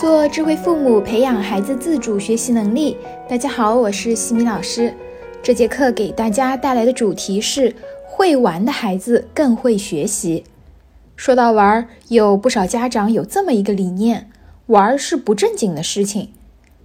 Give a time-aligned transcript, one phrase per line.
[0.00, 2.96] 做智慧父母，培养孩子自主学习能力。
[3.28, 4.94] 大家好，我是西米老师。
[5.42, 7.76] 这节课给大家带来的主题是：
[8.06, 10.42] 会玩的孩子更会学习。
[11.16, 14.30] 说到玩，有不少家长有这么一个理念：
[14.68, 16.30] 玩是不正经的事情，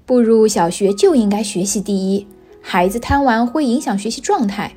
[0.05, 2.27] 步入小学就应该学习第一。
[2.59, 4.73] 孩子贪玩会影响学习状态，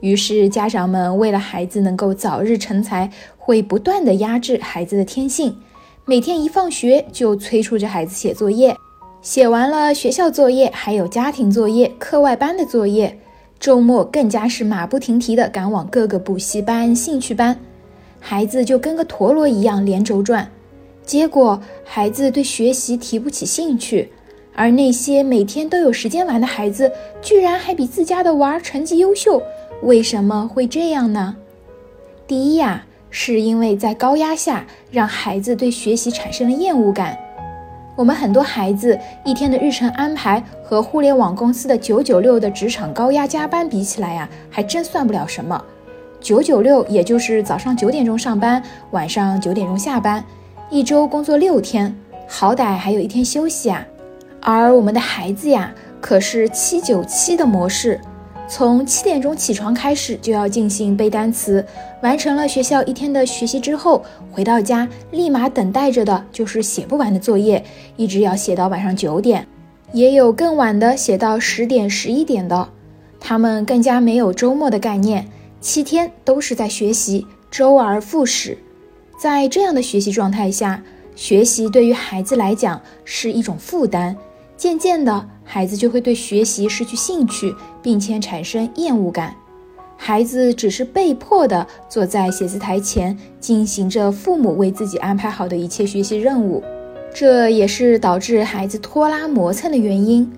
[0.00, 5.56] 于是家长们为了孩子能够早日成才，会不断的压制孩子的天性。
[6.08, 8.74] 每天一放学就催促着孩子写作业，
[9.20, 13.18] 写完了学校作业，还有家庭作业、课外班的作业，
[13.60, 17.60] 周末更加是马不停蹄地赶往各个补习班、兴趣班，
[18.18, 20.50] 孩子就跟个陀螺一样连轴转。
[21.04, 24.10] 结果孩子对学习提不起兴趣，
[24.54, 29.42] 而那些每天都有时间玩的孩子，居然还比自家的娃成绩优秀。
[29.82, 31.36] 为什么会这样呢？
[32.26, 32.86] 第一呀。
[33.10, 37.18] 是因为在高压下，让孩子对学习产生了厌恶感。
[37.96, 45.60] 我们很多孩子一天的日程安排和互联网公司的九九六的职场高压加班比起来呀，还真算不了什么。
[46.20, 50.24] 九九六也就是早上九点钟上班，晚上九点钟下班，
[50.70, 51.92] 一周工作六天，
[52.28, 53.84] 好歹还有一天休息啊。
[54.40, 58.00] 而我们的孩子呀，可是七九七的模式。
[58.48, 61.64] 从七点钟起床开始就要进行背单词，
[62.02, 67.62] 完成了学校一天的学习之后，回到家立马等待着的就是写不完的作业，
[67.96, 69.46] 一直要写到晚上九点，
[69.92, 72.70] 也有更晚的写到十点、十一点的。
[73.20, 75.28] 他们更加没有周末的概念，
[75.60, 78.56] 七天都是在学习，周而复始。
[79.20, 80.82] 在这样的学习状态下，
[81.14, 84.16] 学习对于孩子来讲是一种负担。
[84.56, 87.54] 渐渐的，孩子就会对学习失去兴趣，
[87.88, 89.34] 并且产生厌恶感。
[89.96, 96.62] 孩子只是被迫的坐在写字台前，进行着父母为自己安排好的一切学习任务。
[97.14, 100.30] 这也是导致孩子拖拉磨蹭的原因，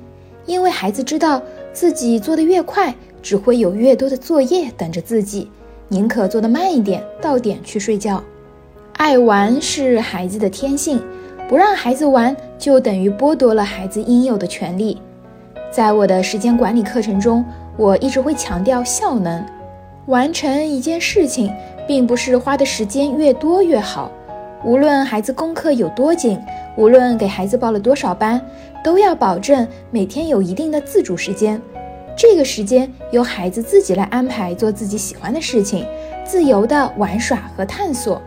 [0.47, 5.51] 因为孩子知道自己做的越快，只会有越多的作业等着自己，
[5.89, 8.23] 宁可做得慢一点，到点去睡觉。
[8.93, 11.03] 爱玩是孩子的天性。
[11.49, 14.97] 不让孩子玩，就等于剥夺了孩子应有的权利。
[15.71, 17.45] 在我的时间管理课程中，
[17.77, 19.45] 我一直会强调效能。
[20.07, 21.53] 完成一件事情，
[21.87, 24.11] 并不是花的时间越多越好。
[24.65, 26.39] 无论孩子功课有多紧，
[26.77, 28.41] 无论给孩子报了多少班，
[28.83, 31.61] 都要保证每天有一定的自主时间。
[32.17, 35.87] 这个时间由孩子自己来安排，做自己喜欢的事情，
[36.25, 38.21] 自由的玩耍和探索。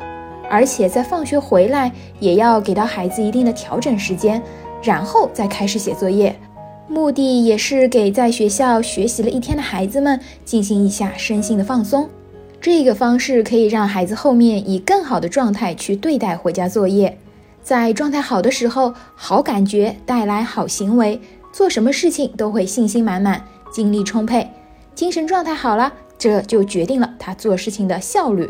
[0.49, 4.41] 而且在放学回来也要给到孩子一定的调整时间，
[4.81, 6.35] 然后再开始写作业，
[6.88, 12.09] 目的也是给在学校学习了一天的孩子们进行一下身心的放松。
[12.61, 17.17] 这个方式可以让孩子后面以更好的状态去对待回家作业。
[17.61, 21.19] 在状态好的时候，好感觉带来好行为，
[21.51, 24.49] 做什么事情都会信心满满，精力充沛。
[24.93, 28.49] 精神状态好了，这就决定了他做事情的效率。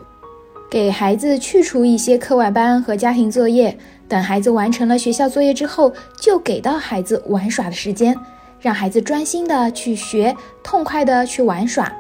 [0.69, 3.77] 给孩子去除一些课外班和家庭作业，
[4.08, 8.16] 等孩子完成了学校作业之后，就给到孩子玩耍的时间，
[8.59, 11.91] 让孩子专心的去学，痛快的去玩耍。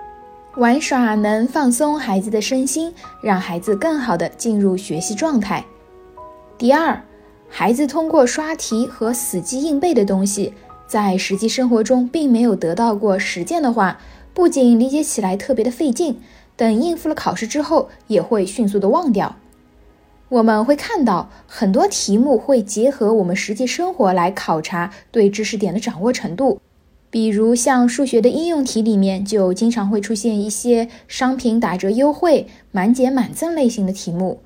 [0.57, 2.93] 玩耍能放松孩子的身心，
[3.23, 5.65] 让孩子更好的进入学习状态。
[6.59, 7.01] 第二，
[7.49, 10.53] 孩子通过刷题和死记硬背的东西，
[10.85, 13.97] 在实际生活中并没有得到过实践的话，
[14.33, 16.19] 不仅理解起来特别的费劲。
[16.55, 19.35] 等应付了考试之后，也会迅速的忘掉。
[20.33, 26.59] 我们会看到很多题目会结合我们实际生活来考察对知识点的掌握程度，
[27.11, 34.39] 比如像数学的应用题里面，就经常会出现一些商品打折优惠、满减满赠类型的题目。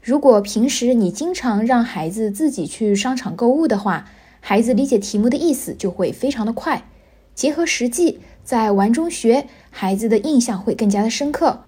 [0.00, 4.06] 如果平时你经常让孩子自己去商场购物的话，
[4.40, 6.88] 孩子理解题目的意思就会非常的快。
[7.34, 9.46] 结合实际，在玩中学。
[9.68, 11.64] 孩子的印象会更加的深刻，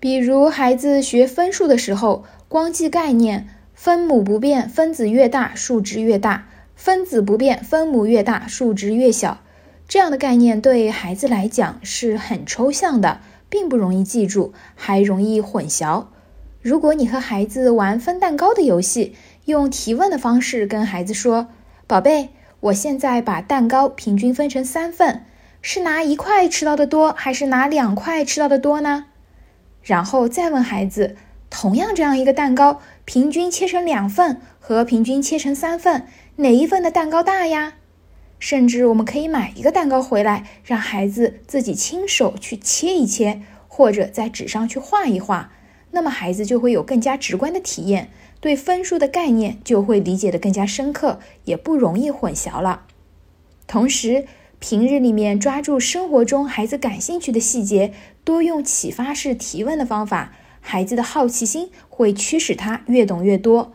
[0.00, 6.42] 比如孩子学分数的时候，光记概念，分母不变，分子越大数值越大；
[6.76, 9.40] 分子不变，分母越大数值越小。
[9.88, 16.04] 这样的概念对孩子来讲是很抽象的，并不容易记住，还容易混淆。
[16.60, 19.16] 如果你和孩子玩分蛋糕的游戏，
[19.46, 21.48] 用提问的方式跟孩子说
[21.88, 22.28] ：“宝贝，
[22.60, 25.24] 我现在把蛋糕平均分成三份。”
[25.62, 29.06] 是拿一块吃到的多，还是拿两块吃到的多呢？
[29.82, 31.16] 然后再问孩子，
[31.54, 36.06] 同样这样一个蛋糕，平均切成两份和平均切成三份，
[36.36, 37.74] 哪一份的蛋糕大呀？
[38.38, 45.52] 甚至我们可以买一个蛋糕回来，让孩子自己亲手去切一切，或者在纸上去画一画，
[45.90, 48.08] 那么孩子就会有更加直观的体验，
[48.40, 52.86] 对分数的概念就会理解的更加深刻，也不容易混淆了。
[53.66, 54.24] 同时，
[54.58, 57.92] 平日里面抓住生活中孩子感兴趣的细节，
[58.24, 60.32] 多用启发式提问的方法，
[60.62, 63.74] 孩子的好奇心会驱使他越懂越多。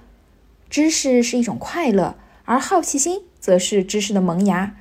[0.68, 4.78] 知识是一种快乐，而好奇心则是知识的萌芽。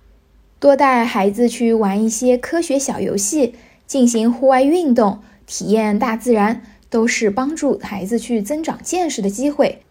[0.58, 3.55] 多带孩子去玩一些科学小游戏，
[3.87, 9.82] 进行户外运动，体验大自然，都是帮助孩子去增长见识的机会。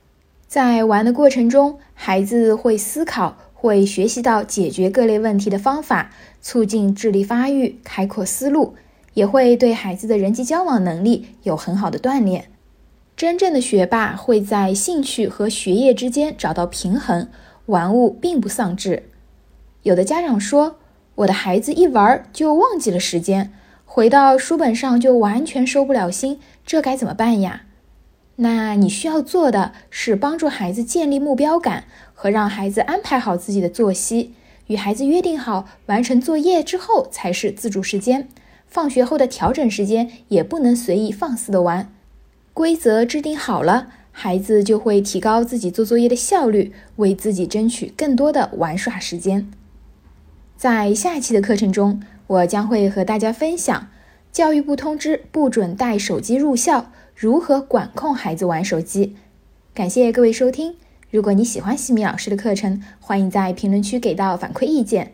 [0.47, 3.37] 在玩的过程中，孩子会思考。
[3.57, 8.75] 会学习到解决各类问题的方法，促进智力发育，开阔思路，
[9.15, 12.45] 也会对孩子的人际交往能力有很好的锻炼。
[13.17, 17.29] 真正的学霸会在兴趣和学业之间找到平衡，
[17.65, 19.09] 玩物并不丧志。
[19.83, 20.77] 有的家长说，
[21.15, 23.53] 我的孩子一玩就忘记了时间，
[23.85, 27.61] 回到书本上就完全收不了心，这该怎么办呀？
[28.37, 34.33] 那你需要做的是帮助孩子建立目标感和让孩子安排好自己的作息，
[34.67, 38.27] 与孩子约定好完成作业之后才是自主时间，
[38.67, 41.91] 放学后的调整时间也不能随意放肆的玩。
[42.53, 49.49] 规则制定好了，孩子就会提高自己做作业的效率，为自己争取更多的玩耍时间。
[50.57, 53.89] 在下一期的课程中，我将会和大家分享
[54.31, 56.91] 教育部通知不准带手机入校。
[57.13, 59.15] 如何管控孩子玩手机？
[59.73, 60.75] 感谢各位收听。
[61.09, 65.13] 如果你喜欢西米老师的课程，欢迎在评论区给到反馈意见。